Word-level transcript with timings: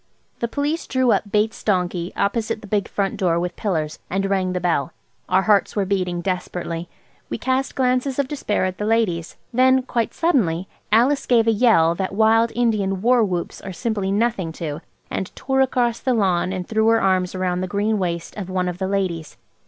The 0.39 0.47
Police 0.47 0.87
drew 0.87 1.11
up 1.11 1.31
Bates's 1.31 1.61
donkey 1.63 2.11
opposite 2.15 2.61
the 2.61 2.67
big 2.67 2.87
front 2.87 3.17
door 3.17 3.39
with 3.39 3.55
pillars, 3.55 3.99
and 4.09 4.25
rang 4.25 4.53
the 4.53 4.59
bell. 4.59 4.93
Our 5.29 5.43
hearts 5.43 5.75
were 5.75 5.85
beating 5.85 6.21
desperately. 6.21 6.89
We 7.29 7.37
cast 7.37 7.75
glances 7.75 8.17
of 8.17 8.27
despair 8.27 8.65
at 8.65 8.79
the 8.79 8.85
ladies. 8.85 9.37
Then, 9.53 9.83
quite 9.83 10.15
suddenly, 10.15 10.67
Alice 10.91 11.27
gave 11.27 11.45
a 11.45 11.51
yell 11.51 11.93
that 11.93 12.15
wild 12.15 12.51
Indian 12.55 13.03
war 13.03 13.23
whoops 13.23 13.61
are 13.61 13.71
simply 13.73 14.11
nothing 14.11 14.51
to, 14.53 14.81
and 15.11 15.29
tore 15.35 15.61
across 15.61 15.99
the 15.99 16.15
lawn 16.15 16.51
and 16.51 16.67
threw 16.67 16.87
her 16.87 16.99
arms 16.99 17.35
round 17.35 17.61
the 17.61 17.67
green 17.67 17.99
waist 17.99 18.35
of 18.37 18.49
one 18.49 18.67
of 18.67 18.79
the 18.79 18.87
ladies. 18.87 19.37